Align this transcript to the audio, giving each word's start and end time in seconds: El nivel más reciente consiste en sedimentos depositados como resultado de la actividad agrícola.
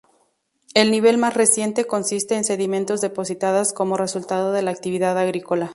El 0.73 0.89
nivel 0.89 1.19
más 1.19 1.35
reciente 1.35 1.85
consiste 1.85 2.33
en 2.33 2.43
sedimentos 2.43 3.01
depositados 3.01 3.71
como 3.71 3.97
resultado 3.97 4.51
de 4.51 4.63
la 4.63 4.71
actividad 4.71 5.15
agrícola. 5.15 5.69